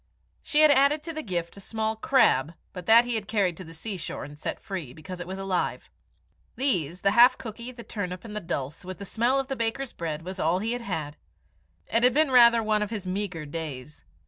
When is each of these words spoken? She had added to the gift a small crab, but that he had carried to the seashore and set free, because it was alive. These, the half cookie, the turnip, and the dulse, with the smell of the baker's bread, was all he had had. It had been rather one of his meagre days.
She 0.41 0.61
had 0.61 0.71
added 0.71 1.03
to 1.03 1.13
the 1.13 1.21
gift 1.21 1.57
a 1.57 1.61
small 1.61 1.95
crab, 1.95 2.55
but 2.73 2.87
that 2.87 3.05
he 3.05 3.13
had 3.13 3.27
carried 3.27 3.55
to 3.57 3.63
the 3.63 3.71
seashore 3.75 4.23
and 4.23 4.39
set 4.39 4.59
free, 4.59 4.93
because 4.93 5.19
it 5.19 5.27
was 5.27 5.37
alive. 5.37 5.91
These, 6.55 7.01
the 7.03 7.11
half 7.11 7.37
cookie, 7.37 7.71
the 7.71 7.83
turnip, 7.83 8.25
and 8.25 8.35
the 8.35 8.39
dulse, 8.41 8.83
with 8.83 8.97
the 8.97 9.05
smell 9.05 9.39
of 9.39 9.47
the 9.47 9.55
baker's 9.55 9.93
bread, 9.93 10.23
was 10.23 10.39
all 10.39 10.57
he 10.57 10.71
had 10.71 10.81
had. 10.81 11.17
It 11.85 12.01
had 12.01 12.15
been 12.15 12.31
rather 12.31 12.63
one 12.63 12.81
of 12.81 12.89
his 12.89 13.05
meagre 13.05 13.45
days. 13.45 14.03